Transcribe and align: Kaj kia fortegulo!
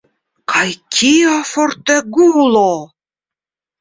Kaj 0.53 0.63
kia 0.95 1.35
fortegulo! 1.51 2.67